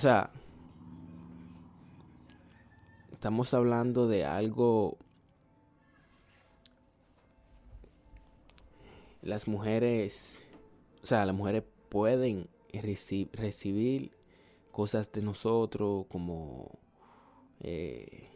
O 0.00 0.02
sea, 0.02 0.30
estamos 3.12 3.52
hablando 3.52 4.08
de 4.08 4.24
algo... 4.24 4.96
Las 9.20 9.46
mujeres, 9.46 10.40
o 11.02 11.06
sea, 11.06 11.26
las 11.26 11.34
mujeres 11.34 11.64
pueden 11.90 12.48
reci- 12.72 13.28
recibir 13.34 14.12
cosas 14.72 15.12
de 15.12 15.20
nosotros 15.20 16.06
como 16.08 16.78
eh, 17.60 18.30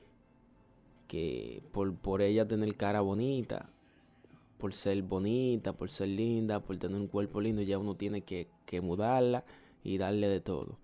que 1.09 1.63
por, 1.73 1.97
por 1.97 2.21
ella 2.21 2.47
tener 2.47 2.77
cara 2.77 3.01
bonita, 3.01 3.71
por 4.59 4.75
ser 4.75 5.03
bonita, 5.03 5.73
por 5.73 5.89
ser 5.89 6.09
linda, 6.09 6.61
por 6.61 6.77
tener 6.77 7.01
un 7.01 7.09
cuerpo 7.09 7.41
lindo, 7.41 7.63
ya 7.63 7.79
uno 7.79 7.95
tiene 7.95 8.21
que 8.21 8.81
mudarla 8.83 9.47
y 9.83 9.97
darle 9.97 10.29
de 10.29 10.43
todo. 10.43 10.84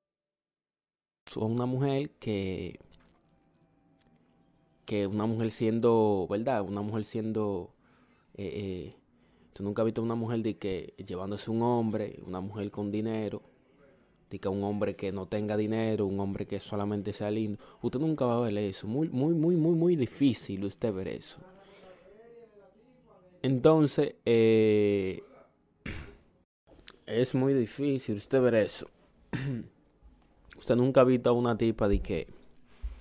Una 1.37 1.65
mujer 1.65 2.11
que 2.19 2.79
que 4.85 5.07
una 5.07 5.25
mujer 5.25 5.51
siendo, 5.51 6.27
¿verdad? 6.29 6.61
Una 6.63 6.81
mujer 6.81 7.05
siendo 7.05 7.73
eh, 8.35 8.51
eh, 8.53 8.95
tú 9.53 9.63
nunca 9.63 9.81
has 9.81 9.85
visto 9.85 10.01
una 10.01 10.15
mujer 10.15 10.41
de 10.41 10.57
que 10.57 10.93
llevándose 11.05 11.51
un 11.51 11.61
hombre, 11.61 12.19
una 12.25 12.41
mujer 12.41 12.71
con 12.71 12.91
dinero, 12.91 13.41
de 14.29 14.39
que 14.39 14.47
un 14.47 14.63
hombre 14.63 14.95
que 14.95 15.11
no 15.11 15.27
tenga 15.27 15.57
dinero, 15.57 16.05
un 16.05 16.19
hombre 16.19 16.45
que 16.45 16.59
solamente 16.59 17.13
sea 17.13 17.29
lindo. 17.29 17.59
Usted 17.81 17.99
nunca 17.99 18.25
va 18.25 18.37
a 18.37 18.41
ver 18.41 18.57
eso. 18.57 18.87
Muy, 18.87 19.09
muy, 19.09 19.33
muy, 19.33 19.55
muy, 19.55 19.75
muy 19.75 19.95
difícil 19.95 20.63
usted 20.65 20.93
ver 20.93 21.09
eso. 21.09 21.37
Entonces, 23.41 24.15
eh, 24.25 25.21
es 27.05 27.35
muy 27.35 27.53
difícil 27.53 28.15
usted 28.15 28.41
ver 28.41 28.55
eso. 28.55 28.87
Usted 30.61 30.75
nunca 30.75 31.01
ha 31.01 31.05
visto 31.05 31.31
a 31.31 31.33
una 31.33 31.57
tipa 31.57 31.87
de 31.87 32.01
que 32.01 32.27